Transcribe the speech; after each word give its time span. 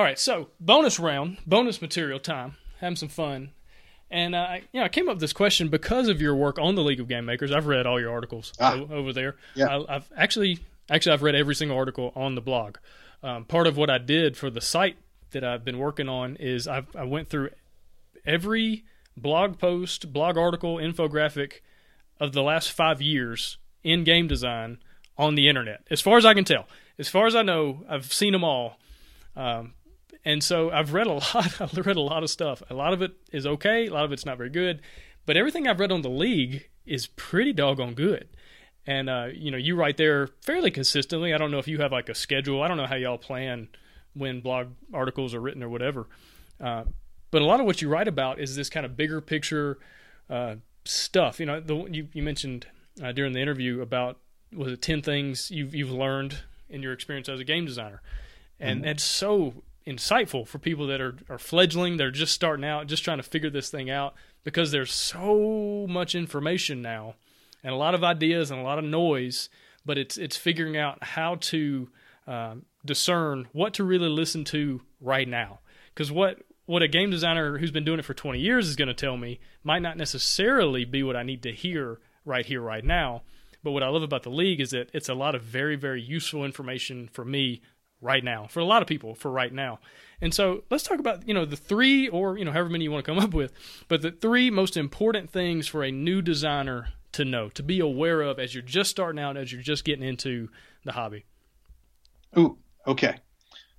All 0.00 0.06
right, 0.06 0.18
so 0.18 0.48
bonus 0.58 0.98
round, 0.98 1.36
bonus 1.46 1.82
material 1.82 2.18
time, 2.18 2.56
having 2.78 2.96
some 2.96 3.10
fun. 3.10 3.50
And 4.10 4.34
uh, 4.34 4.56
you 4.72 4.80
know, 4.80 4.86
I 4.86 4.88
came 4.88 5.10
up 5.10 5.16
with 5.16 5.20
this 5.20 5.34
question 5.34 5.68
because 5.68 6.08
of 6.08 6.22
your 6.22 6.34
work 6.34 6.58
on 6.58 6.74
the 6.74 6.82
League 6.82 7.00
of 7.00 7.06
Game 7.06 7.26
Makers. 7.26 7.52
I've 7.52 7.66
read 7.66 7.84
all 7.84 8.00
your 8.00 8.10
articles 8.10 8.54
ah, 8.58 8.76
o- 8.76 8.88
over 8.90 9.12
there. 9.12 9.36
Yeah. 9.54 9.84
I, 9.86 9.92
have 9.92 10.10
actually, 10.16 10.60
actually, 10.88 11.12
I've 11.12 11.22
read 11.22 11.34
every 11.34 11.54
single 11.54 11.76
article 11.76 12.14
on 12.16 12.34
the 12.34 12.40
blog. 12.40 12.78
Um, 13.22 13.44
part 13.44 13.66
of 13.66 13.76
what 13.76 13.90
I 13.90 13.98
did 13.98 14.38
for 14.38 14.48
the 14.48 14.62
site 14.62 14.96
that 15.32 15.44
I've 15.44 15.66
been 15.66 15.76
working 15.76 16.08
on 16.08 16.36
is 16.36 16.66
I've, 16.66 16.96
I 16.96 17.04
went 17.04 17.28
through 17.28 17.50
every 18.24 18.86
blog 19.18 19.58
post, 19.58 20.14
blog 20.14 20.38
article, 20.38 20.76
infographic 20.76 21.60
of 22.18 22.32
the 22.32 22.42
last 22.42 22.72
five 22.72 23.02
years 23.02 23.58
in 23.84 24.04
game 24.04 24.28
design 24.28 24.78
on 25.18 25.34
the 25.34 25.46
internet, 25.46 25.86
as 25.90 26.00
far 26.00 26.16
as 26.16 26.24
I 26.24 26.32
can 26.32 26.44
tell. 26.44 26.66
As 26.98 27.10
far 27.10 27.26
as 27.26 27.34
I 27.34 27.42
know, 27.42 27.84
I've 27.86 28.10
seen 28.10 28.32
them 28.32 28.44
all. 28.44 28.78
Um, 29.36 29.74
and 30.24 30.42
so 30.42 30.70
I've 30.70 30.92
read 30.92 31.06
a 31.06 31.12
lot. 31.34 31.60
I've 31.60 31.86
read 31.86 31.96
a 31.96 32.00
lot 32.00 32.22
of 32.22 32.30
stuff. 32.30 32.62
A 32.70 32.74
lot 32.74 32.92
of 32.92 33.02
it 33.02 33.12
is 33.32 33.46
okay. 33.46 33.86
A 33.86 33.92
lot 33.92 34.04
of 34.04 34.12
it's 34.12 34.26
not 34.26 34.38
very 34.38 34.50
good. 34.50 34.80
But 35.26 35.36
everything 35.36 35.68
I've 35.68 35.80
read 35.80 35.92
on 35.92 36.02
the 36.02 36.10
league 36.10 36.68
is 36.86 37.06
pretty 37.06 37.52
doggone 37.52 37.94
good. 37.94 38.28
And 38.86 39.08
uh, 39.10 39.28
you 39.32 39.50
know, 39.50 39.58
you 39.58 39.76
write 39.76 39.96
there 39.96 40.28
fairly 40.40 40.70
consistently. 40.70 41.34
I 41.34 41.38
don't 41.38 41.50
know 41.50 41.58
if 41.58 41.68
you 41.68 41.78
have 41.78 41.92
like 41.92 42.08
a 42.08 42.14
schedule. 42.14 42.62
I 42.62 42.68
don't 42.68 42.76
know 42.76 42.86
how 42.86 42.96
y'all 42.96 43.18
plan 43.18 43.68
when 44.14 44.40
blog 44.40 44.68
articles 44.92 45.34
are 45.34 45.40
written 45.40 45.62
or 45.62 45.68
whatever. 45.68 46.08
Uh, 46.60 46.84
but 47.30 47.42
a 47.42 47.44
lot 47.44 47.60
of 47.60 47.66
what 47.66 47.80
you 47.80 47.88
write 47.88 48.08
about 48.08 48.40
is 48.40 48.56
this 48.56 48.68
kind 48.68 48.84
of 48.84 48.96
bigger 48.96 49.20
picture 49.20 49.78
uh, 50.28 50.56
stuff. 50.84 51.38
You 51.38 51.46
know, 51.46 51.60
the, 51.60 51.76
you, 51.90 52.08
you 52.12 52.22
mentioned 52.22 52.66
uh, 53.02 53.12
during 53.12 53.32
the 53.32 53.40
interview 53.40 53.80
about 53.80 54.18
was 54.52 54.72
it 54.72 54.82
ten 54.82 55.02
things 55.02 55.50
you've 55.50 55.74
you've 55.74 55.92
learned 55.92 56.42
in 56.68 56.82
your 56.82 56.92
experience 56.92 57.28
as 57.28 57.38
a 57.38 57.44
game 57.44 57.66
designer, 57.66 58.02
and 58.58 58.84
mm-hmm. 58.84 58.98
so 58.98 59.62
insightful 59.86 60.46
for 60.46 60.58
people 60.58 60.86
that 60.88 61.00
are, 61.00 61.16
are 61.28 61.38
fledgling. 61.38 61.96
They're 61.96 62.10
just 62.10 62.34
starting 62.34 62.64
out, 62.64 62.86
just 62.86 63.04
trying 63.04 63.18
to 63.18 63.22
figure 63.22 63.50
this 63.50 63.70
thing 63.70 63.90
out 63.90 64.14
because 64.44 64.70
there's 64.70 64.92
so 64.92 65.86
much 65.88 66.14
information 66.14 66.82
now 66.82 67.14
and 67.62 67.72
a 67.72 67.76
lot 67.76 67.94
of 67.94 68.04
ideas 68.04 68.50
and 68.50 68.60
a 68.60 68.64
lot 68.64 68.78
of 68.78 68.84
noise. 68.84 69.48
But 69.84 69.98
it's 69.98 70.18
it's 70.18 70.36
figuring 70.36 70.76
out 70.76 71.02
how 71.02 71.36
to 71.36 71.88
um, 72.26 72.66
discern 72.84 73.48
what 73.52 73.74
to 73.74 73.84
really 73.84 74.08
listen 74.08 74.44
to 74.46 74.82
right 75.00 75.26
now. 75.26 75.60
Because 75.94 76.12
what 76.12 76.40
what 76.66 76.82
a 76.82 76.88
game 76.88 77.10
designer 77.10 77.58
who's 77.58 77.72
been 77.72 77.84
doing 77.84 77.98
it 77.98 78.04
for 78.04 78.14
20 78.14 78.38
years 78.38 78.68
is 78.68 78.76
going 78.76 78.88
to 78.88 78.94
tell 78.94 79.16
me 79.16 79.40
might 79.64 79.82
not 79.82 79.96
necessarily 79.96 80.84
be 80.84 81.02
what 81.02 81.16
I 81.16 81.22
need 81.22 81.42
to 81.42 81.52
hear 81.52 81.98
right 82.24 82.46
here, 82.46 82.60
right 82.60 82.84
now. 82.84 83.22
But 83.62 83.72
what 83.72 83.82
I 83.82 83.88
love 83.88 84.02
about 84.02 84.22
the 84.22 84.30
league 84.30 84.60
is 84.60 84.70
that 84.70 84.90
it's 84.94 85.08
a 85.08 85.14
lot 85.14 85.34
of 85.34 85.42
very, 85.42 85.76
very 85.76 86.00
useful 86.00 86.44
information 86.44 87.08
for 87.12 87.24
me 87.24 87.60
right 88.00 88.24
now, 88.24 88.46
for 88.46 88.60
a 88.60 88.64
lot 88.64 88.82
of 88.82 88.88
people 88.88 89.14
for 89.14 89.30
right 89.30 89.52
now. 89.52 89.78
And 90.20 90.34
so 90.34 90.64
let's 90.70 90.84
talk 90.84 90.98
about, 90.98 91.26
you 91.26 91.34
know, 91.34 91.44
the 91.44 91.56
three 91.56 92.08
or, 92.08 92.38
you 92.38 92.44
know, 92.44 92.52
however 92.52 92.68
many 92.68 92.84
you 92.84 92.90
want 92.90 93.04
to 93.04 93.10
come 93.10 93.18
up 93.24 93.34
with, 93.34 93.52
but 93.88 94.02
the 94.02 94.10
three 94.10 94.50
most 94.50 94.76
important 94.76 95.30
things 95.30 95.66
for 95.66 95.82
a 95.82 95.90
new 95.90 96.22
designer 96.22 96.88
to 97.12 97.24
know, 97.24 97.48
to 97.50 97.62
be 97.62 97.80
aware 97.80 98.22
of 98.22 98.38
as 98.38 98.54
you're 98.54 98.62
just 98.62 98.90
starting 98.90 99.20
out, 99.20 99.36
as 99.36 99.52
you're 99.52 99.62
just 99.62 99.84
getting 99.84 100.06
into 100.06 100.48
the 100.84 100.92
hobby. 100.92 101.24
Ooh, 102.38 102.58
okay. 102.86 103.16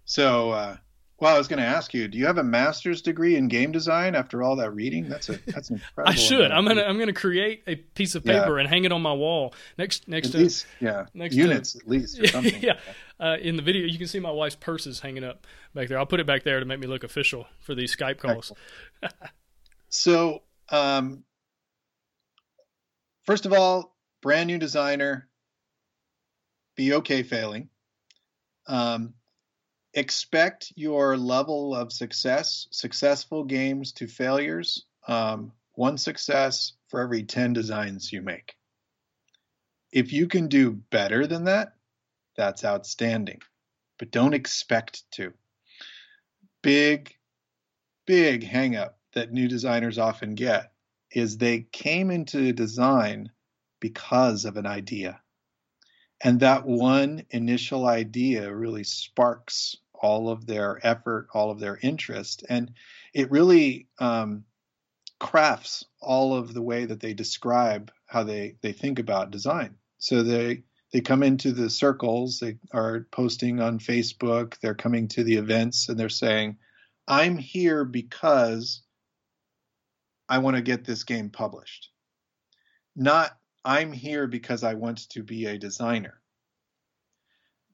So, 0.05 0.51
uh, 0.51 0.77
well, 1.21 1.35
I 1.35 1.37
was 1.37 1.47
going 1.47 1.59
to 1.59 1.65
ask 1.65 1.93
you, 1.93 2.07
do 2.07 2.17
you 2.17 2.25
have 2.25 2.39
a 2.39 2.43
master's 2.43 3.03
degree 3.03 3.35
in 3.35 3.47
game 3.47 3.71
design 3.71 4.15
after 4.15 4.41
all 4.41 4.55
that 4.55 4.71
reading? 4.71 5.07
That's 5.07 5.29
a 5.29 5.39
that's 5.45 5.69
incredible. 5.69 6.11
I 6.11 6.15
should. 6.15 6.51
I'm 6.51 6.65
gonna 6.65 6.81
I'm 6.81 6.97
gonna 6.97 7.13
create 7.13 7.61
a 7.67 7.75
piece 7.75 8.15
of 8.15 8.25
paper 8.25 8.55
yeah. 8.55 8.61
and 8.61 8.67
hang 8.67 8.85
it 8.85 8.91
on 8.91 9.03
my 9.03 9.13
wall 9.13 9.53
next 9.77 10.07
next 10.07 10.29
at 10.29 10.31
to 10.31 10.37
least, 10.39 10.65
yeah 10.79 11.05
next 11.13 11.35
units 11.35 11.73
to, 11.73 11.79
at 11.79 11.87
least 11.87 12.19
or 12.19 12.25
something. 12.27 12.59
yeah, 12.59 12.79
uh, 13.19 13.37
in 13.39 13.55
the 13.55 13.61
video 13.61 13.85
you 13.85 13.99
can 13.99 14.07
see 14.07 14.19
my 14.19 14.31
wife's 14.31 14.55
purses 14.55 14.99
hanging 14.99 15.23
up 15.23 15.45
back 15.75 15.89
there. 15.89 15.99
I'll 15.99 16.07
put 16.07 16.19
it 16.19 16.25
back 16.25 16.41
there 16.43 16.59
to 16.59 16.65
make 16.65 16.79
me 16.79 16.87
look 16.87 17.03
official 17.03 17.45
for 17.59 17.75
these 17.75 17.95
Skype 17.95 18.17
calls. 18.17 18.51
so, 19.89 20.41
um, 20.69 21.23
first 23.25 23.45
of 23.45 23.53
all, 23.53 23.95
brand 24.23 24.47
new 24.47 24.57
designer, 24.57 25.29
be 26.75 26.93
okay 26.93 27.21
failing. 27.21 27.69
Um, 28.65 29.13
expect 29.93 30.71
your 30.75 31.17
level 31.17 31.75
of 31.75 31.91
success, 31.91 32.67
successful 32.71 33.43
games 33.43 33.91
to 33.93 34.07
failures, 34.07 34.85
um, 35.07 35.51
one 35.73 35.97
success 35.97 36.73
for 36.89 37.01
every 37.01 37.23
10 37.23 37.53
designs 37.53 38.11
you 38.11 38.21
make. 38.21 38.55
If 39.91 40.13
you 40.13 40.27
can 40.27 40.47
do 40.47 40.71
better 40.71 41.27
than 41.27 41.45
that, 41.45 41.73
that's 42.37 42.63
outstanding, 42.63 43.41
but 43.99 44.11
don't 44.11 44.33
expect 44.33 45.03
to. 45.11 45.33
Big, 46.61 47.13
big 48.05 48.43
hangup 48.47 48.93
that 49.13 49.33
new 49.33 49.47
designers 49.47 49.97
often 49.97 50.35
get 50.35 50.71
is 51.11 51.37
they 51.37 51.61
came 51.71 52.09
into 52.09 52.53
design 52.53 53.31
because 53.81 54.45
of 54.45 54.55
an 54.55 54.65
idea. 54.65 55.19
And 56.23 56.39
that 56.41 56.65
one 56.65 57.25
initial 57.31 57.87
idea 57.87 58.53
really 58.53 58.83
sparks 58.83 59.75
all 59.93 60.29
of 60.29 60.45
their 60.45 60.79
effort, 60.85 61.27
all 61.33 61.51
of 61.51 61.59
their 61.59 61.79
interest, 61.81 62.43
and 62.49 62.73
it 63.13 63.31
really 63.31 63.87
um, 63.99 64.45
crafts 65.19 65.85
all 65.99 66.35
of 66.35 66.53
the 66.53 66.61
way 66.61 66.85
that 66.85 66.99
they 66.99 67.13
describe 67.13 67.91
how 68.07 68.23
they 68.23 68.55
they 68.61 68.71
think 68.71 68.99
about 68.99 69.31
design. 69.31 69.75
So 69.99 70.23
they 70.23 70.63
they 70.91 71.01
come 71.01 71.23
into 71.23 71.51
the 71.51 71.69
circles, 71.69 72.39
they 72.39 72.57
are 72.73 73.07
posting 73.11 73.61
on 73.61 73.79
Facebook, 73.79 74.59
they're 74.59 74.75
coming 74.75 75.07
to 75.09 75.23
the 75.23 75.35
events, 75.35 75.87
and 75.89 75.97
they're 75.97 76.09
saying, 76.09 76.57
"I'm 77.07 77.37
here 77.37 77.85
because 77.85 78.81
I 80.27 80.39
want 80.39 80.55
to 80.55 80.61
get 80.61 80.83
this 80.83 81.03
game 81.03 81.29
published." 81.29 81.89
Not 82.95 83.37
I'm 83.63 83.91
here 83.91 84.27
because 84.27 84.63
I 84.63 84.73
want 84.73 85.09
to 85.09 85.23
be 85.23 85.45
a 85.45 85.57
designer. 85.57 86.19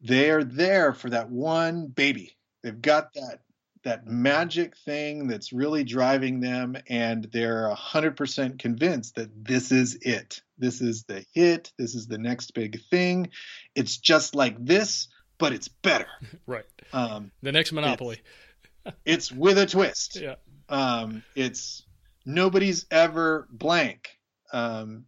They're 0.01 0.43
there 0.43 0.93
for 0.93 1.09
that 1.09 1.29
one 1.29 1.87
baby. 1.87 2.37
They've 2.63 2.81
got 2.81 3.13
that 3.13 3.41
that 3.83 4.05
magic 4.05 4.75
thing 4.75 5.27
that's 5.27 5.53
really 5.53 5.85
driving 5.85 6.41
them 6.41 6.75
and 6.89 7.23
they're 7.31 7.73
100% 7.73 8.59
convinced 8.59 9.15
that 9.15 9.29
this 9.45 9.71
is 9.71 9.97
it. 10.01 10.41
This 10.57 10.81
is 10.81 11.05
the 11.05 11.25
hit, 11.33 11.71
this 11.77 11.95
is 11.95 12.05
the 12.05 12.17
next 12.17 12.53
big 12.53 12.81
thing. 12.89 13.29
It's 13.75 13.95
just 13.95 14.35
like 14.35 14.57
this, 14.59 15.07
but 15.37 15.53
it's 15.53 15.69
better. 15.69 16.07
Right. 16.45 16.65
Um, 16.91 17.31
the 17.41 17.53
next 17.53 17.71
monopoly. 17.71 18.21
It's, 18.85 18.95
it's 19.05 19.31
with 19.31 19.57
a 19.57 19.65
twist. 19.65 20.19
Yeah. 20.19 20.35
Um, 20.67 21.23
it's 21.35 21.85
nobody's 22.25 22.85
ever 22.91 23.47
blank. 23.49 24.17
Um, 24.51 25.05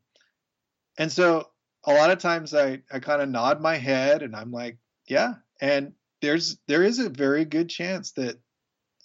and 0.99 1.11
so 1.11 1.47
a 1.85 1.93
lot 1.93 2.11
of 2.11 2.19
times 2.19 2.53
I, 2.53 2.81
I 2.91 2.99
kind 2.99 3.21
of 3.21 3.29
nod 3.29 3.61
my 3.61 3.77
head 3.77 4.21
and 4.21 4.35
I'm 4.35 4.51
like, 4.51 4.77
yeah. 5.07 5.35
And 5.61 5.93
there's 6.21 6.57
there 6.67 6.83
is 6.83 6.99
a 6.99 7.09
very 7.09 7.45
good 7.45 7.69
chance 7.69 8.11
that 8.11 8.39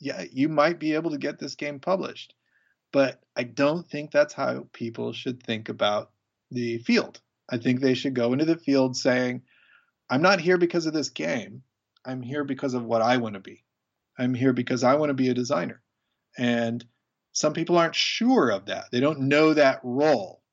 yeah, 0.00 0.24
you 0.30 0.48
might 0.48 0.78
be 0.78 0.94
able 0.94 1.12
to 1.12 1.18
get 1.18 1.38
this 1.38 1.54
game 1.54 1.80
published. 1.80 2.34
But 2.92 3.20
I 3.36 3.44
don't 3.44 3.88
think 3.88 4.10
that's 4.10 4.34
how 4.34 4.66
people 4.72 5.12
should 5.12 5.42
think 5.42 5.68
about 5.68 6.10
the 6.50 6.78
field. 6.78 7.20
I 7.48 7.58
think 7.58 7.80
they 7.80 7.94
should 7.94 8.14
go 8.14 8.32
into 8.32 8.44
the 8.44 8.56
field 8.56 8.96
saying, 8.96 9.42
I'm 10.10 10.22
not 10.22 10.40
here 10.40 10.58
because 10.58 10.86
of 10.86 10.92
this 10.92 11.08
game. 11.08 11.62
I'm 12.04 12.22
here 12.22 12.44
because 12.44 12.74
of 12.74 12.84
what 12.84 13.02
I 13.02 13.16
want 13.16 13.34
to 13.34 13.40
be. 13.40 13.64
I'm 14.18 14.34
here 14.34 14.52
because 14.52 14.84
I 14.84 14.94
want 14.94 15.10
to 15.10 15.14
be 15.14 15.28
a 15.28 15.34
designer. 15.34 15.80
And 16.38 16.84
some 17.32 17.52
people 17.52 17.78
aren't 17.78 17.94
sure 17.94 18.50
of 18.50 18.66
that. 18.66 18.86
They 18.92 19.00
don't 19.00 19.22
know 19.22 19.54
that 19.54 19.80
role 19.82 20.43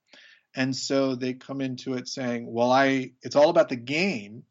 and 0.56 0.76
so 0.76 1.16
they 1.16 1.34
come 1.34 1.62
into 1.62 1.94
it 1.94 2.08
saying 2.08 2.52
well 2.52 2.72
i 2.72 3.12
it's 3.22 3.36
all 3.36 3.50
about 3.50 3.70
the 3.70 3.76
game. 3.76 4.44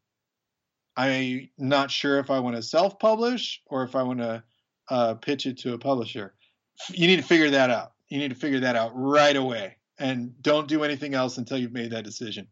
I'm 0.97 1.49
not 1.57 1.89
sure 1.89 2.19
if 2.19 2.29
i 2.29 2.39
want 2.39 2.55
to 2.55 2.63
self-publish 2.63 3.61
or 3.67 3.83
if 3.83 3.95
i 3.95 4.03
want 4.03 4.19
to 4.19 4.43
uh, 4.89 5.13
pitch 5.15 5.45
it 5.45 5.57
to 5.59 5.73
a 5.73 5.77
publisher. 5.77 6.33
You 6.89 7.07
need 7.07 7.15
to 7.15 7.23
figure 7.23 7.51
that 7.51 7.69
out. 7.69 7.93
You 8.09 8.19
need 8.19 8.29
to 8.29 8.35
figure 8.35 8.59
that 8.61 8.75
out 8.75 8.91
right 8.93 9.35
away. 9.35 9.77
And 9.97 10.33
don't 10.41 10.67
do 10.67 10.83
anything 10.83 11.13
else 11.13 11.37
until 11.37 11.57
you've 11.57 11.71
made 11.71 11.91
that 11.91 12.03
decision. 12.03 12.47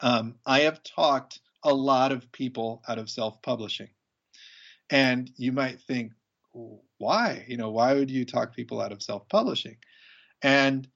Um, 0.00 0.36
i 0.46 0.60
have 0.60 0.82
talked 0.82 1.40
a 1.64 1.74
lot 1.74 2.12
of 2.12 2.30
people 2.32 2.82
out 2.88 2.98
of 2.98 3.10
self-publishing. 3.10 3.88
And 4.90 5.30
you 5.36 5.52
might 5.52 5.80
think 5.80 6.12
why? 6.98 7.44
You 7.48 7.56
know 7.56 7.70
why 7.70 7.94
would 7.94 8.10
you 8.10 8.24
talk 8.24 8.54
people 8.54 8.80
out 8.80 8.92
of 8.92 9.02
self-publishing? 9.02 9.76
And 10.42 10.86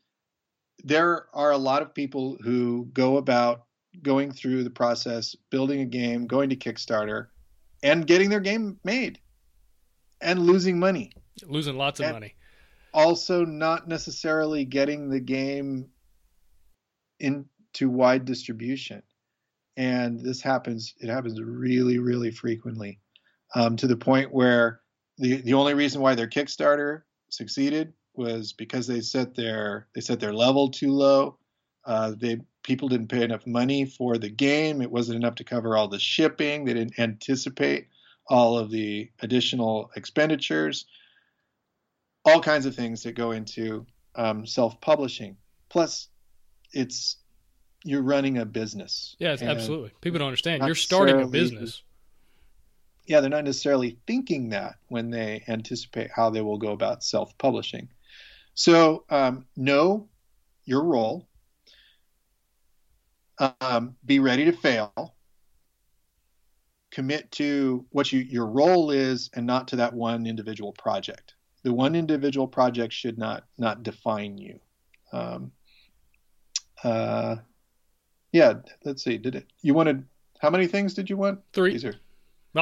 there 0.82 1.26
are 1.32 1.52
a 1.52 1.58
lot 1.58 1.82
of 1.82 1.94
people 1.94 2.36
who 2.42 2.88
go 2.92 3.16
about 3.16 3.64
going 4.02 4.32
through 4.32 4.64
the 4.64 4.70
process, 4.70 5.36
building 5.50 5.80
a 5.80 5.86
game, 5.86 6.26
going 6.26 6.50
to 6.50 6.56
Kickstarter, 6.56 7.28
and 7.82 8.06
getting 8.06 8.30
their 8.30 8.40
game 8.40 8.78
made 8.84 9.20
and 10.20 10.40
losing 10.40 10.78
money. 10.78 11.12
Losing 11.46 11.76
lots 11.76 12.00
of 12.00 12.10
money. 12.10 12.34
Also, 12.92 13.44
not 13.44 13.88
necessarily 13.88 14.64
getting 14.64 15.10
the 15.10 15.20
game 15.20 15.88
into 17.20 17.88
wide 17.88 18.24
distribution. 18.24 19.02
And 19.76 20.20
this 20.20 20.40
happens, 20.40 20.94
it 21.00 21.08
happens 21.08 21.40
really, 21.40 21.98
really 21.98 22.30
frequently 22.30 23.00
um, 23.54 23.76
to 23.76 23.86
the 23.86 23.96
point 23.96 24.32
where 24.32 24.80
the 25.18 25.40
the 25.42 25.54
only 25.54 25.74
reason 25.74 26.00
why 26.00 26.14
their 26.14 26.28
Kickstarter 26.28 27.02
succeeded 27.30 27.92
was 28.16 28.52
because 28.52 28.86
they 28.86 29.00
set 29.00 29.34
their 29.34 29.86
they 29.94 30.00
set 30.00 30.20
their 30.20 30.32
level 30.32 30.70
too 30.70 30.92
low. 30.92 31.38
Uh, 31.84 32.12
they 32.16 32.40
people 32.62 32.88
didn't 32.88 33.08
pay 33.08 33.22
enough 33.22 33.46
money 33.46 33.84
for 33.84 34.16
the 34.18 34.30
game. 34.30 34.80
It 34.80 34.90
wasn't 34.90 35.16
enough 35.16 35.34
to 35.36 35.44
cover 35.44 35.76
all 35.76 35.88
the 35.88 35.98
shipping. 35.98 36.64
They 36.64 36.74
didn't 36.74 36.98
anticipate 36.98 37.88
all 38.26 38.58
of 38.58 38.70
the 38.70 39.10
additional 39.20 39.90
expenditures. 39.96 40.86
All 42.24 42.40
kinds 42.40 42.64
of 42.64 42.74
things 42.74 43.02
that 43.02 43.12
go 43.12 43.32
into 43.32 43.84
um, 44.14 44.46
self-publishing. 44.46 45.36
Plus, 45.68 46.08
it's 46.72 47.18
you're 47.84 48.02
running 48.02 48.38
a 48.38 48.46
business. 48.46 49.14
Yeah, 49.18 49.36
absolutely. 49.40 49.92
People 50.00 50.20
don't 50.20 50.28
understand. 50.28 50.62
You're 50.64 50.74
starting 50.74 51.20
a 51.20 51.26
business. 51.26 51.82
Yeah, 53.06 53.20
they're 53.20 53.28
not 53.28 53.44
necessarily 53.44 53.98
thinking 54.06 54.48
that 54.50 54.76
when 54.88 55.10
they 55.10 55.44
anticipate 55.46 56.10
how 56.10 56.30
they 56.30 56.40
will 56.40 56.56
go 56.56 56.72
about 56.72 57.04
self-publishing. 57.04 57.90
So, 58.54 59.04
um, 59.10 59.46
know 59.56 60.08
your 60.64 60.84
role. 60.84 61.26
Um, 63.60 63.96
be 64.06 64.20
ready 64.20 64.44
to 64.44 64.52
fail. 64.52 65.14
Commit 66.92 67.30
to 67.32 67.84
what 67.90 68.12
you, 68.12 68.20
your 68.20 68.46
role 68.46 68.92
is, 68.92 69.28
and 69.34 69.44
not 69.44 69.68
to 69.68 69.76
that 69.76 69.92
one 69.92 70.26
individual 70.26 70.72
project. 70.72 71.34
The 71.64 71.72
one 71.72 71.96
individual 71.96 72.46
project 72.46 72.92
should 72.92 73.18
not 73.18 73.44
not 73.58 73.82
define 73.82 74.38
you. 74.38 74.60
Um, 75.12 75.50
uh, 76.84 77.36
yeah, 78.32 78.54
let's 78.84 79.02
see. 79.02 79.18
Did 79.18 79.34
it? 79.34 79.46
You 79.62 79.74
wanted 79.74 80.04
how 80.38 80.50
many 80.50 80.66
things 80.68 80.94
did 80.94 81.10
you 81.10 81.16
want? 81.16 81.40
Three. 81.52 81.72
These 81.72 81.86
are 81.86 81.94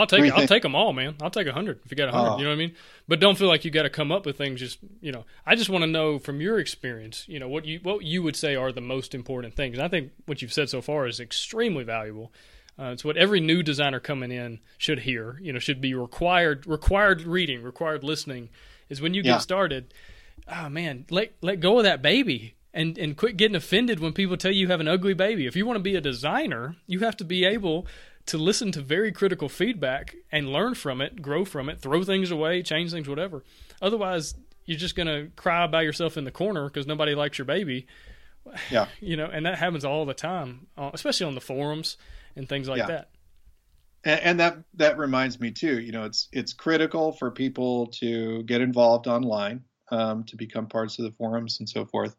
I'll 0.00 0.06
take 0.06 0.32
I'll 0.32 0.46
take 0.46 0.62
them 0.62 0.74
all, 0.74 0.92
man. 0.92 1.16
I'll 1.20 1.30
take 1.30 1.46
a 1.46 1.52
hundred 1.52 1.80
if 1.84 1.90
you 1.90 1.96
got 1.96 2.08
a 2.08 2.12
hundred. 2.12 2.30
Oh. 2.30 2.38
You 2.38 2.44
know 2.44 2.50
what 2.50 2.56
I 2.56 2.58
mean? 2.58 2.74
But 3.08 3.20
don't 3.20 3.36
feel 3.36 3.48
like 3.48 3.64
you 3.64 3.70
got 3.70 3.82
to 3.82 3.90
come 3.90 4.10
up 4.10 4.24
with 4.24 4.38
things. 4.38 4.60
Just 4.60 4.78
you 5.00 5.12
know, 5.12 5.24
I 5.46 5.54
just 5.54 5.70
want 5.70 5.82
to 5.82 5.86
know 5.86 6.18
from 6.18 6.40
your 6.40 6.58
experience, 6.58 7.24
you 7.28 7.38
know, 7.38 7.48
what 7.48 7.64
you 7.64 7.80
what 7.82 8.02
you 8.02 8.22
would 8.22 8.36
say 8.36 8.56
are 8.56 8.72
the 8.72 8.80
most 8.80 9.14
important 9.14 9.54
things. 9.54 9.76
And 9.76 9.84
I 9.84 9.88
think 9.88 10.12
what 10.26 10.40
you've 10.40 10.52
said 10.52 10.70
so 10.70 10.80
far 10.80 11.06
is 11.06 11.20
extremely 11.20 11.84
valuable. 11.84 12.32
Uh, 12.78 12.86
it's 12.86 13.04
what 13.04 13.18
every 13.18 13.40
new 13.40 13.62
designer 13.62 14.00
coming 14.00 14.32
in 14.32 14.60
should 14.78 15.00
hear. 15.00 15.38
You 15.42 15.52
know, 15.52 15.58
should 15.58 15.80
be 15.80 15.94
required 15.94 16.66
required 16.66 17.22
reading, 17.22 17.62
required 17.62 18.02
listening. 18.02 18.48
Is 18.88 19.00
when 19.00 19.14
you 19.14 19.22
get 19.22 19.30
yeah. 19.30 19.38
started. 19.38 19.92
Oh 20.48 20.68
man, 20.68 21.06
let 21.10 21.34
let 21.40 21.60
go 21.60 21.78
of 21.78 21.84
that 21.84 22.02
baby 22.02 22.54
and 22.74 22.96
and 22.98 23.16
quit 23.16 23.36
getting 23.36 23.54
offended 23.54 24.00
when 24.00 24.12
people 24.12 24.36
tell 24.36 24.50
you 24.50 24.60
you 24.60 24.68
have 24.68 24.80
an 24.80 24.88
ugly 24.88 25.14
baby. 25.14 25.46
If 25.46 25.56
you 25.56 25.66
want 25.66 25.76
to 25.76 25.82
be 25.82 25.96
a 25.96 26.00
designer, 26.00 26.76
you 26.86 27.00
have 27.00 27.16
to 27.18 27.24
be 27.24 27.44
able 27.44 27.86
to 28.26 28.38
listen 28.38 28.72
to 28.72 28.80
very 28.80 29.12
critical 29.12 29.48
feedback 29.48 30.14
and 30.30 30.48
learn 30.52 30.74
from 30.74 31.00
it, 31.00 31.20
grow 31.22 31.44
from 31.44 31.68
it, 31.68 31.80
throw 31.80 32.04
things 32.04 32.30
away, 32.30 32.62
change 32.62 32.92
things, 32.92 33.08
whatever. 33.08 33.44
Otherwise, 33.80 34.34
you're 34.64 34.78
just 34.78 34.94
going 34.94 35.08
to 35.08 35.30
cry 35.36 35.66
by 35.66 35.82
yourself 35.82 36.16
in 36.16 36.24
the 36.24 36.30
corner 36.30 36.66
because 36.68 36.86
nobody 36.86 37.14
likes 37.14 37.38
your 37.38 37.44
baby. 37.44 37.86
Yeah. 38.70 38.86
You 39.00 39.16
know, 39.16 39.26
and 39.26 39.46
that 39.46 39.58
happens 39.58 39.84
all 39.84 40.04
the 40.04 40.14
time, 40.14 40.66
uh, 40.76 40.90
especially 40.92 41.26
on 41.26 41.34
the 41.34 41.40
forums 41.40 41.96
and 42.36 42.48
things 42.48 42.68
like 42.68 42.78
yeah. 42.78 42.86
that. 42.86 43.10
And, 44.04 44.20
and 44.20 44.40
that 44.40 44.58
that 44.74 44.98
reminds 44.98 45.38
me 45.40 45.52
too. 45.52 45.80
You 45.80 45.92
know, 45.92 46.04
it's 46.04 46.28
it's 46.32 46.52
critical 46.52 47.12
for 47.12 47.30
people 47.30 47.86
to 47.98 48.42
get 48.44 48.60
involved 48.60 49.06
online, 49.06 49.62
um, 49.90 50.24
to 50.24 50.36
become 50.36 50.66
parts 50.66 50.98
of 50.98 51.04
the 51.04 51.12
forums 51.12 51.60
and 51.60 51.68
so 51.68 51.84
forth. 51.84 52.16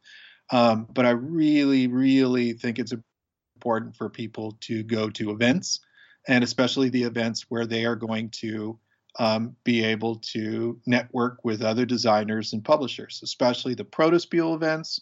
Um, 0.49 0.87
but 0.93 1.05
I 1.05 1.11
really, 1.11 1.87
really 1.87 2.53
think 2.53 2.79
it's 2.79 2.93
important 3.55 3.95
for 3.95 4.09
people 4.09 4.57
to 4.61 4.83
go 4.83 5.09
to 5.09 5.31
events 5.31 5.79
and 6.27 6.43
especially 6.43 6.89
the 6.89 7.03
events 7.03 7.45
where 7.49 7.65
they 7.65 7.85
are 7.85 7.95
going 7.95 8.29
to 8.29 8.79
um, 9.19 9.55
be 9.63 9.83
able 9.83 10.15
to 10.17 10.79
network 10.85 11.43
with 11.43 11.61
other 11.61 11.85
designers 11.85 12.53
and 12.53 12.63
publishers, 12.63 13.21
especially 13.23 13.75
the 13.75 13.85
Protospiel 13.85 14.55
events, 14.55 15.01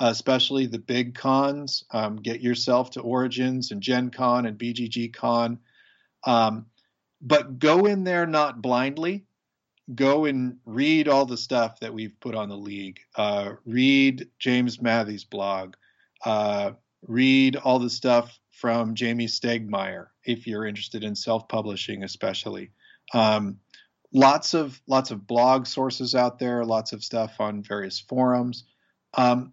uh, 0.00 0.06
especially 0.06 0.66
the 0.66 0.78
big 0.78 1.14
cons. 1.14 1.84
Um, 1.92 2.16
get 2.16 2.40
yourself 2.40 2.90
to 2.92 3.00
Origins 3.00 3.70
and 3.70 3.80
Gen 3.80 4.10
Con 4.10 4.46
and 4.46 4.58
BGG 4.58 5.12
Con. 5.12 5.58
Um, 6.24 6.66
but 7.20 7.58
go 7.58 7.84
in 7.86 8.04
there 8.04 8.26
not 8.26 8.62
blindly. 8.62 9.26
Go 9.94 10.24
and 10.24 10.58
read 10.64 11.08
all 11.08 11.26
the 11.26 11.36
stuff 11.36 11.78
that 11.80 11.92
we've 11.92 12.18
put 12.20 12.34
on 12.34 12.48
the 12.48 12.56
league. 12.56 13.00
Uh, 13.14 13.54
read 13.64 14.28
James 14.38 14.80
Mathe's 14.80 15.24
blog. 15.24 15.74
Uh, 16.24 16.72
read 17.06 17.56
all 17.56 17.78
the 17.78 17.90
stuff 17.90 18.38
from 18.50 18.94
Jamie 18.94 19.26
Stegmaier 19.26 20.06
if 20.24 20.46
you're 20.46 20.66
interested 20.66 21.04
in 21.04 21.14
self-publishing, 21.14 22.02
especially. 22.02 22.70
Um, 23.12 23.58
lots 24.12 24.54
of 24.54 24.80
lots 24.86 25.10
of 25.10 25.26
blog 25.26 25.66
sources 25.66 26.14
out 26.14 26.38
there, 26.38 26.64
lots 26.64 26.92
of 26.92 27.02
stuff 27.02 27.40
on 27.40 27.62
various 27.62 27.98
forums. 27.98 28.64
Um, 29.14 29.52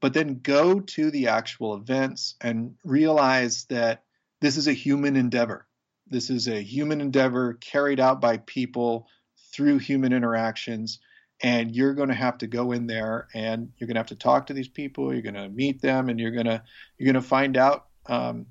but 0.00 0.14
then 0.14 0.40
go 0.42 0.80
to 0.80 1.10
the 1.10 1.28
actual 1.28 1.74
events 1.74 2.36
and 2.40 2.76
realize 2.84 3.64
that 3.64 4.04
this 4.40 4.56
is 4.56 4.68
a 4.68 4.72
human 4.72 5.16
endeavor. 5.16 5.66
This 6.06 6.30
is 6.30 6.48
a 6.48 6.62
human 6.62 7.00
endeavor 7.00 7.54
carried 7.54 8.00
out 8.00 8.20
by 8.20 8.38
people 8.38 9.08
through 9.52 9.78
human 9.78 10.12
interactions 10.12 11.00
and 11.40 11.74
you're 11.74 11.94
going 11.94 12.08
to 12.08 12.14
have 12.14 12.38
to 12.38 12.46
go 12.46 12.72
in 12.72 12.86
there 12.86 13.28
and 13.34 13.70
you're 13.76 13.86
going 13.86 13.94
to 13.94 14.00
have 14.00 14.08
to 14.08 14.16
talk 14.16 14.46
to 14.46 14.52
these 14.52 14.68
people 14.68 15.12
you're 15.12 15.22
going 15.22 15.34
to 15.34 15.48
meet 15.48 15.80
them 15.80 16.08
and 16.08 16.18
you're 16.18 16.32
going 16.32 16.46
to 16.46 16.62
you're 16.96 17.12
going 17.12 17.22
to 17.22 17.28
find 17.28 17.56
out 17.56 17.86
um, 18.06 18.46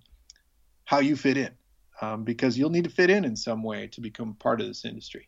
how 0.86 1.00
you 1.00 1.16
fit 1.16 1.38
in 1.38 1.52
um, 2.02 2.24
because 2.24 2.58
you'll 2.58 2.70
need 2.70 2.84
to 2.84 2.90
fit 2.90 3.10
in 3.10 3.26
in 3.26 3.36
some 3.36 3.64
way 3.64 3.88
to 3.88 4.02
become 4.02 4.34
part 4.36 4.62
of 4.62 4.68
this 4.68 4.86
industry 4.86 5.28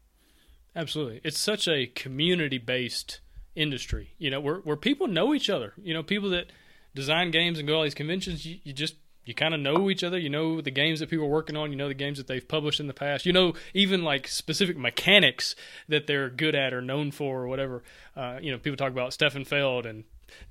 absolutely 0.75 1.21
it's 1.23 1.39
such 1.39 1.67
a 1.67 1.87
community 1.87 2.57
based 2.57 3.19
industry 3.55 4.11
you 4.17 4.29
know 4.29 4.39
where, 4.39 4.57
where 4.57 4.77
people 4.77 5.07
know 5.07 5.33
each 5.33 5.49
other 5.49 5.73
you 5.81 5.93
know 5.93 6.03
people 6.03 6.29
that 6.29 6.47
design 6.95 7.31
games 7.31 7.59
and 7.59 7.67
go 7.67 7.73
to 7.73 7.77
all 7.77 7.83
these 7.83 7.93
conventions 7.93 8.45
you, 8.45 8.59
you 8.63 8.73
just 8.73 8.95
you 9.29 9.35
kind 9.35 9.53
of 9.53 9.59
know 9.59 9.91
each 9.91 10.03
other. 10.03 10.17
You 10.17 10.29
know 10.29 10.59
the 10.59 10.71
games 10.71 10.99
that 11.01 11.09
people 11.09 11.25
are 11.25 11.29
working 11.29 11.55
on. 11.55 11.69
You 11.69 11.77
know 11.77 11.87
the 11.87 11.93
games 11.93 12.17
that 12.17 12.25
they've 12.25 12.45
published 12.45 12.79
in 12.79 12.87
the 12.87 12.95
past. 12.95 13.27
You 13.27 13.31
know 13.31 13.53
even 13.75 14.03
like 14.03 14.27
specific 14.27 14.75
mechanics 14.75 15.55
that 15.87 16.07
they're 16.07 16.31
good 16.31 16.55
at 16.55 16.73
or 16.73 16.81
known 16.81 17.11
for 17.11 17.43
or 17.43 17.47
whatever. 17.47 17.83
Uh, 18.17 18.39
you 18.41 18.51
know 18.51 18.57
people 18.57 18.75
talk 18.75 18.91
about 18.91 19.13
Stefan 19.13 19.45
Feld 19.45 19.85
and 19.85 20.03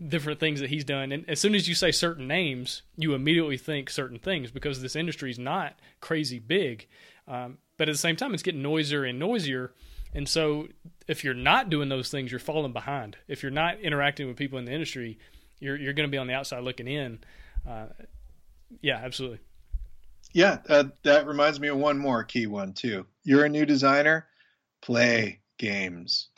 different 0.07 0.41
things 0.41 0.61
that 0.61 0.71
he's 0.71 0.85
done. 0.85 1.13
And 1.13 1.29
as 1.29 1.41
soon 1.41 1.55
as 1.55 1.69
you 1.69 1.75
say 1.75 1.91
certain 1.91 2.27
names, 2.27 2.83
you 2.97 3.15
immediately 3.15 3.57
think 3.57 3.91
certain 3.91 4.19
things 4.19 4.51
because 4.51 4.81
this 4.81 4.97
industry 4.97 5.31
is 5.31 5.39
not 5.39 5.79
crazy 6.01 6.39
big. 6.39 6.87
Um, 7.27 7.59
but 7.77 7.89
at 7.89 7.93
the 7.93 7.99
same 7.99 8.17
time, 8.17 8.35
it's 8.35 8.43
getting 8.43 8.63
noisier 8.63 9.05
and 9.05 9.19
noisier. 9.19 9.73
And 10.15 10.29
so 10.29 10.69
if 11.07 11.25
you're 11.25 11.35
not 11.35 11.71
doing 11.71 11.89
those 11.89 12.11
things, 12.11 12.31
you're 12.31 12.41
falling 12.41 12.73
behind. 12.73 13.17
If 13.29 13.43
you're 13.43 13.53
not 13.53 13.81
interacting 13.81 14.27
with 14.27 14.37
people 14.37 14.59
in 14.59 14.65
the 14.65 14.73
industry, 14.73 15.19
you're 15.61 15.77
you're 15.77 15.93
going 15.93 16.09
to 16.09 16.11
be 16.11 16.19
on 16.19 16.27
the 16.27 16.35
outside 16.35 16.63
looking 16.63 16.89
in. 16.89 17.21
Uh, 17.69 17.87
yeah, 18.81 18.97
absolutely. 18.97 19.41
Yeah, 20.33 20.59
uh, 20.69 20.85
that 21.05 21.27
reminds 21.27 21.59
me 21.59 21.69
of 21.69 21.79
one 21.79 21.99
more 21.99 22.25
key 22.25 22.47
one 22.47 22.73
too. 22.73 23.07
You're 23.25 23.45
a 23.45 23.49
new 23.49 23.65
designer, 23.65 24.27
play 24.83 25.41
games. 25.59 26.29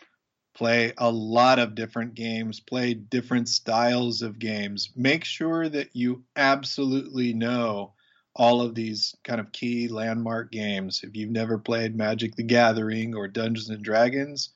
Play 0.61 0.93
a 0.99 1.11
lot 1.11 1.59
of 1.59 1.75
different 1.75 2.15
games, 2.15 2.61
play 2.61 2.93
different 2.93 3.49
styles 3.49 4.21
of 4.21 4.39
games. 4.39 4.91
Make 4.95 5.25
sure 5.25 5.67
that 5.67 5.97
you 5.97 6.23
absolutely 6.37 7.33
know 7.33 7.95
all 8.35 8.61
of 8.61 8.75
these 8.75 9.17
kind 9.25 9.41
of 9.41 9.53
key 9.53 9.89
landmark 9.89 10.53
games. 10.53 11.01
If 11.03 11.17
you've 11.17 11.31
never 11.31 11.57
played 11.57 11.97
Magic 11.97 12.37
the 12.37 12.43
Gathering 12.43 13.15
or 13.15 13.27
Dungeons 13.27 13.71
and 13.71 13.83
Dragons, 13.83 14.51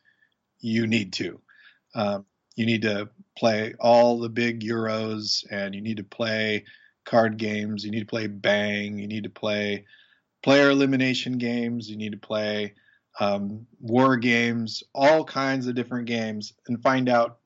you 0.61 0.87
need 0.87 1.15
to. 1.15 1.41
Um, 1.95 2.27
you 2.55 2.67
need 2.67 2.83
to 2.83 3.09
play 3.35 3.73
all 3.81 4.19
the 4.19 4.29
big 4.29 4.61
Euros 4.61 5.51
and 5.51 5.75
you 5.75 5.81
need 5.81 5.97
to 5.97 6.05
play 6.05 6.67
card 7.07 7.39
games. 7.39 7.83
You 7.83 7.91
need 7.91 8.01
to 8.01 8.05
play 8.05 8.27
Bang. 8.27 8.99
You 8.99 9.09
need 9.09 9.25
to 9.25 9.31
play 9.31 9.87
player 10.43 10.69
elimination 10.69 11.39
games. 11.39 11.89
You 11.89 11.97
need 11.97 12.13
to 12.13 12.19
play 12.19 12.75
um, 13.21 13.67
war 13.81 14.17
games, 14.17 14.83
all 14.95 15.25
kinds 15.25 15.67
of 15.67 15.75
different 15.75 16.07
games, 16.07 16.53
and 16.67 16.83
find 16.83 17.09
out 17.09 17.39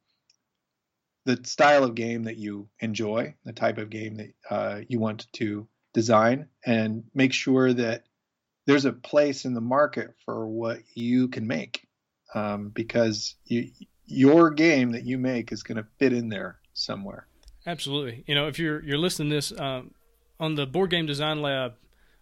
the 1.24 1.38
style 1.44 1.84
of 1.84 1.94
game 1.94 2.24
that 2.24 2.36
you 2.36 2.68
enjoy, 2.80 3.34
the 3.44 3.52
type 3.52 3.78
of 3.78 3.90
game 3.90 4.16
that 4.16 4.32
uh, 4.50 4.80
you 4.88 4.98
want 4.98 5.26
to 5.34 5.68
design, 5.92 6.48
and 6.64 7.04
make 7.14 7.32
sure 7.32 7.72
that 7.72 8.04
there's 8.66 8.86
a 8.86 8.92
place 8.92 9.44
in 9.44 9.54
the 9.54 9.60
market 9.60 10.14
for 10.24 10.46
what 10.46 10.80
you 10.94 11.28
can 11.28 11.46
make, 11.46 11.86
um, 12.34 12.70
because 12.70 13.34
you, 13.44 13.70
your 14.06 14.50
game 14.50 14.92
that 14.92 15.04
you 15.04 15.18
make 15.18 15.52
is 15.52 15.62
going 15.62 15.76
to 15.76 15.86
fit 15.98 16.12
in 16.12 16.28
there 16.28 16.58
somewhere. 16.72 17.26
Absolutely. 17.66 18.24
You 18.26 18.34
know, 18.34 18.48
if 18.48 18.58
you're 18.58 18.82
you're 18.82 18.98
listening 18.98 19.28
to 19.28 19.34
this 19.36 19.60
um, 19.60 19.92
on 20.40 20.54
the 20.54 20.66
Board 20.66 20.90
Game 20.90 21.04
Design 21.04 21.42
Lab 21.42 21.74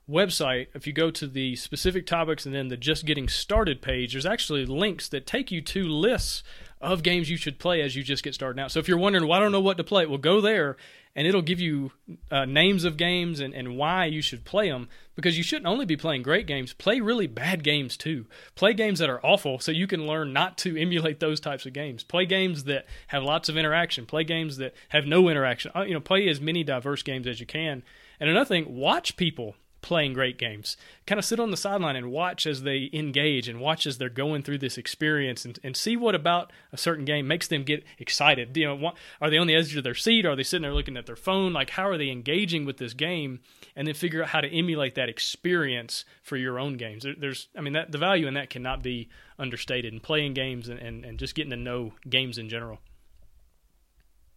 website, 0.09 0.69
if 0.75 0.87
you 0.87 0.93
go 0.93 1.11
to 1.11 1.27
the 1.27 1.57
specific 1.57 2.07
topics 2.07 2.47
and 2.47 2.55
then 2.55 2.69
the 2.69 2.77
just 2.77 3.05
getting 3.05 3.29
started 3.29 3.83
page, 3.83 4.13
there's 4.13 4.27
actually 4.27 4.65
links 4.65 5.09
that 5.09 5.27
take 5.27 5.51
you 5.51 5.61
to 5.61 5.89
lists 5.89 6.43
of 6.81 7.03
games 7.03 7.31
you 7.31 7.37
should 7.37 7.59
play 7.59 7.81
as 7.81 7.97
you 7.97 8.03
just 8.03 8.23
get 8.23 8.35
started. 8.35 8.61
Out. 8.61 8.71
So 8.71 8.79
if 8.79 8.89
you're 8.89 8.99
wondering, 8.99 9.27
well, 9.27 9.39
I 9.39 9.43
don't 9.43 9.53
know 9.53 9.61
what 9.61 9.79
to 9.79 9.85
play, 9.85 10.07
well, 10.07 10.19
go 10.19 10.41
there 10.41 10.77
and 11.17 11.27
it'll 11.27 11.43
give 11.43 11.59
you 11.59 11.93
uh, 12.31 12.45
names 12.45 12.85
of 12.85 12.99
games 12.99 13.41
and, 13.41 13.55
and 13.55 13.77
why 13.77 14.05
you 14.05 14.21
should 14.21 14.45
play 14.45 14.69
them 14.69 14.89
because 15.15 15.39
you 15.39 15.43
shouldn't 15.43 15.67
only 15.67 15.87
be 15.87 15.97
playing 15.97 16.23
great 16.23 16.47
games 16.47 16.75
play 16.75 17.01
really 17.01 17.27
bad 17.27 17.65
games 17.65 17.97
too. 17.97 18.27
Play 18.55 18.75
games 18.75 18.99
that 18.99 19.09
are 19.09 19.25
awful 19.25 19.59
so 19.59 19.73
you 19.73 19.87
can 19.87 20.07
learn 20.07 20.35
not 20.35 20.59
to 20.59 20.77
emulate 20.77 21.19
those 21.19 21.41
types 21.41 21.65
of 21.65 21.73
games. 21.73 22.05
Play 22.05 22.27
games 22.27 22.65
that 22.65 22.85
have 23.09 23.23
lots 23.23 23.49
of 23.49 23.57
interaction. 23.57 24.05
Play 24.05 24.25
games 24.25 24.59
that 24.59 24.75
have 24.91 25.07
no 25.07 25.29
interaction. 25.31 25.73
Uh, 25.75 25.83
you 25.83 25.95
know 25.95 26.01
play 26.01 26.29
as 26.29 26.41
many 26.41 26.63
diverse 26.63 27.03
games 27.03 27.27
as 27.27 27.41
you 27.41 27.47
can. 27.47 27.83
And 28.21 28.29
another 28.29 28.45
thing 28.45 28.77
watch 28.77 29.17
people 29.17 29.57
playing 29.87 30.15
great 30.15 30.37
games. 30.37 30.77
Kind 31.07 31.21
of 31.21 31.25
sit 31.25 31.39
on 31.39 31.53
the 31.53 31.57
sideline 31.57 31.95
and 31.95 32.11
watch 32.11 32.45
as 32.45 32.63
they 32.63 32.91
engage 32.93 33.47
and 33.49 33.61
watch 33.61 33.87
as 33.87 33.99
they're 33.99 34.09
going 34.09 34.43
through 34.43 34.59
this 34.59 34.77
experience 34.77 35.45
and, 35.45 35.61
and 35.63 35.77
see 35.77 35.97
what 35.97 36.17
about 36.17 36.53
a 36.73 36.77
certain 36.77 37.05
game 37.05 37.29
makes 37.29 37.47
them 37.47 37.63
get 37.63 37.85
excited. 37.97 38.57
You 38.57 38.67
know, 38.67 38.93
are 39.21 39.31
they 39.31 39.39
on 39.39 39.47
the 39.47 39.55
edge 39.55 39.77
of 39.77 39.85
their 39.85 39.95
seat? 39.95 40.27
Are 40.27 40.35
they 40.35 40.43
sitting 40.43 40.63
there 40.63 40.75
looking 40.75 40.97
at 40.97 41.07
their 41.07 41.15
phone? 41.15 41.53
Like, 41.53 41.71
how 41.71 41.87
are 41.87 41.97
they 41.97 42.11
engaging 42.11 42.65
with 42.65 42.79
this 42.79 42.95
game? 42.95 43.39
And 43.77 43.87
then 43.87 43.95
figure 43.95 44.25
out 44.25 44.31
how 44.31 44.41
to 44.41 44.53
emulate 44.53 44.97
that 44.97 45.09
experience 45.09 46.05
for 46.21 46.37
your 46.37 46.59
own 46.59 46.77
games. 46.77 47.07
There's, 47.17 47.47
I 47.57 47.61
mean, 47.61 47.75
that 47.75 47.93
the 47.93 47.99
value 47.99 48.27
in 48.27 48.35
that 48.35 48.51
cannot 48.51 48.83
be 48.83 49.09
understated. 49.39 49.93
And 49.93 50.03
playing 50.03 50.35
games 50.35 50.69
and, 50.69 50.81
and, 50.81 51.05
and 51.05 51.17
just 51.17 51.37
getting 51.37 51.51
to 51.51 51.57
know 51.57 51.93
games 52.11 52.39
in 52.39 52.49
general. 52.49 52.81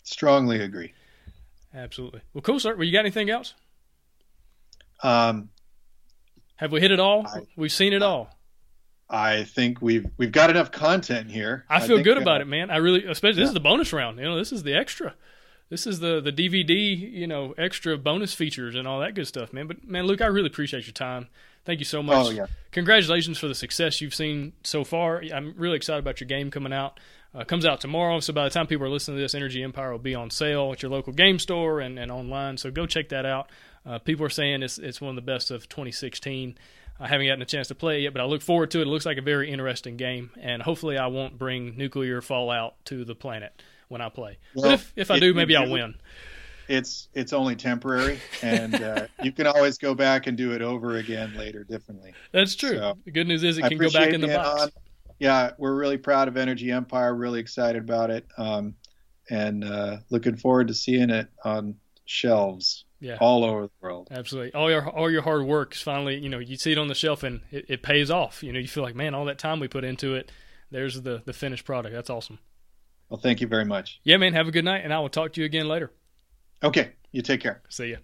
Strongly 0.04 0.62
agree. 0.62 0.94
Absolutely. 1.74 2.22
Well, 2.36 2.44
cool, 2.44 2.60
sir. 2.60 2.76
Well, 2.76 2.84
you 2.84 2.94
got 2.94 3.00
anything 3.00 3.32
else? 3.32 3.56
Um, 5.02 5.50
Have 6.58 6.72
we 6.72 6.82
hit 6.82 6.92
it 6.92 7.00
all? 7.00 7.26
I, 7.28 7.42
We've 7.56 7.72
seen 7.72 7.94
it 7.94 8.02
all. 8.02 8.30
I 9.10 9.44
think 9.44 9.82
we've 9.82 10.06
we've 10.18 10.32
got 10.32 10.52
enough 10.52 10.72
content 10.72 11.32
here. 11.32 11.66
I 11.68 11.80
feel 11.80 11.96
I 11.96 11.98
think, 11.98 12.04
good 12.04 12.18
about 12.18 12.42
uh, 12.42 12.44
it, 12.44 12.48
man. 12.48 12.70
I 12.70 12.78
really, 12.78 13.06
especially 13.06 13.40
yeah. 13.40 13.44
this 13.46 13.50
is 13.50 13.54
the 13.56 13.60
bonus 13.60 13.92
round. 13.92 14.20
You 14.20 14.26
know, 14.26 14.38
this 14.38 14.52
is 14.52 14.64
the 14.64 14.76
extra. 14.76 15.16
This 15.70 15.88
is 15.88 16.00
the 16.00 16.22
the 16.22 16.32
DVD, 16.32 16.98
you 17.12 17.26
know, 17.26 17.56
extra 17.58 17.98
bonus 17.98 18.36
features 18.36 18.76
and 18.76 18.88
all 18.88 19.00
that 19.00 19.16
good 19.16 19.28
stuff, 19.28 19.52
man. 19.52 19.66
But 19.66 19.88
man, 19.88 20.06
Luke, 20.06 20.22
I 20.22 20.28
really 20.28 20.48
appreciate 20.48 20.86
your 20.86 20.94
time. 20.94 21.28
Thank 21.66 21.80
you 21.80 21.86
so 21.86 22.02
much. 22.04 22.28
Oh, 22.28 22.30
yeah. 22.30 22.46
Congratulations 22.72 23.38
for 23.38 23.48
the 23.48 23.56
success 23.56 24.00
you've 24.00 24.16
seen 24.16 24.54
so 24.64 24.84
far. 24.84 25.24
I'm 25.34 25.54
really 25.58 25.76
excited 25.76 26.00
about 26.00 26.20
your 26.20 26.28
game 26.28 26.52
coming 26.52 26.74
out. 26.74 27.00
Uh, 27.34 27.44
comes 27.44 27.64
out 27.64 27.80
tomorrow, 27.80 28.20
so 28.20 28.34
by 28.34 28.44
the 28.44 28.50
time 28.50 28.66
people 28.66 28.88
are 28.88 28.90
listening 28.90 29.18
to 29.18 29.22
this, 29.22 29.36
Energy 29.36 29.62
Empire 29.62 29.92
will 29.92 30.00
be 30.00 30.16
on 30.16 30.32
sale 30.32 30.72
at 30.72 30.82
your 30.82 30.90
local 30.90 31.14
game 31.14 31.38
store 31.38 31.80
and, 31.80 32.00
and 32.00 32.12
online. 32.12 32.58
So 32.58 32.72
go 32.72 32.88
check 32.88 33.10
that 33.10 33.24
out. 33.24 33.52
Uh, 33.86 34.00
people 34.00 34.26
are 34.26 34.30
saying 34.30 34.64
it's 34.64 34.78
it's 34.78 35.02
one 35.02 35.10
of 35.10 35.16
the 35.16 35.22
best 35.22 35.52
of 35.52 35.70
2016. 35.70 36.58
I 37.00 37.08
haven't 37.08 37.28
gotten 37.28 37.42
a 37.42 37.46
chance 37.46 37.70
to 37.70 37.76
play 37.76 38.00
it 38.00 38.02
yet, 38.04 38.14
but 38.14 38.22
I 38.22 38.26
look 38.26 38.42
forward 38.42 38.72
to 38.72 38.80
it. 38.80 38.82
It 38.84 38.88
looks 38.88 39.06
like 39.06 39.18
a 39.18 39.22
very 39.22 39.50
interesting 39.50 39.96
game, 39.96 40.32
and 40.40 40.62
hopefully, 40.62 40.98
I 40.98 41.08
won't 41.08 41.38
bring 41.38 41.78
nuclear 41.78 42.22
fallout 42.22 42.76
to 42.86 43.06
the 43.06 43.16
planet 43.16 43.62
when 43.88 44.02
I 44.02 44.10
play. 44.10 44.38
Well, 44.54 44.66
but 44.66 44.74
if 44.74 44.94
if 44.96 45.12
I 45.12 45.20
do, 45.20 45.34
maybe 45.34 45.56
I'll 45.56 45.70
win. 45.70 45.96
It's 46.68 47.08
it's 47.14 47.32
only 47.32 47.56
temporary, 47.56 48.20
and 48.42 48.76
uh, 48.76 49.08
you 49.24 49.32
can 49.32 49.48
always 49.48 49.78
go 49.78 49.96
back 49.96 50.28
and 50.28 50.38
do 50.38 50.52
it 50.52 50.62
over 50.62 50.98
again 50.98 51.36
later, 51.36 51.64
differently. 51.64 52.14
That's 52.34 52.56
true. 52.56 52.78
So, 52.78 52.98
the 53.06 53.12
good 53.12 53.28
news 53.28 53.44
is 53.44 53.58
it 53.58 53.64
can 53.64 53.78
go 53.78 53.90
back 53.90 54.12
in 54.12 54.22
the 54.22 54.28
box. 54.28 54.64
On. 54.64 54.70
Yeah, 55.20 55.52
we're 55.58 55.76
really 55.76 55.98
proud 55.98 56.28
of 56.28 56.38
Energy 56.38 56.70
Empire. 56.70 57.16
Really 57.16 57.40
excited 57.40 57.82
about 57.82 58.10
it, 58.10 58.28
um, 58.38 58.76
and 59.30 59.64
uh, 59.64 59.98
looking 60.10 60.36
forward 60.36 60.68
to 60.68 60.74
seeing 60.74 61.10
it 61.10 61.28
on 61.46 61.76
shelves 62.06 62.86
yeah. 63.00 63.18
all 63.20 63.44
over 63.44 63.64
the 63.64 63.72
world. 63.82 64.08
Absolutely. 64.12 64.54
All 64.54 64.70
your 64.70 64.88
all 64.88 65.10
your 65.10 65.22
hard 65.22 65.44
work 65.44 65.74
is 65.74 65.82
finally, 65.82 66.18
you 66.18 66.30
know, 66.30 66.40
you 66.40 66.58
see 66.58 66.72
it 66.72 66.78
on 66.78 66.88
the 66.88 66.96
shelf 66.96 67.24
and 67.24 67.42
it, 67.52 67.66
it, 67.70 67.84
pays 67.84 68.12
off. 68.12 68.44
You 68.44 68.54
know, 68.54 68.60
you 68.60 68.68
feel 68.68 68.84
like, 68.84 68.96
man, 68.96 69.14
all 69.14 69.26
that 69.26 69.40
time 69.40 69.60
we 69.60 69.68
put 69.68 69.84
into 69.84 70.16
it, 70.16 70.32
there's 70.72 71.02
the 71.02 71.22
the 71.26 71.34
finished 71.34 71.66
product. 71.66 71.94
That's 71.94 72.10
awesome. 72.10 72.40
Well, 73.10 73.20
thank 73.20 73.42
you 73.42 73.48
very 73.48 73.66
much. 73.66 74.00
Yeah, 74.04 74.18
man. 74.18 74.34
Have 74.34 74.48
a 74.48 74.52
good 74.52 74.66
night, 74.66 74.84
and 74.84 74.94
I 74.94 75.00
will 75.00 75.10
talk 75.10 75.34
to 75.34 75.42
you 75.42 75.46
again 75.46 75.68
later. 75.68 75.92
Okay. 76.62 76.92
You 77.12 77.22
take 77.22 77.42
care. 77.42 77.62
See 77.70 77.88
you. 77.88 77.98